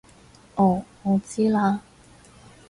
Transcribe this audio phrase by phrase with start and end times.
[0.55, 1.77] 哦我知喇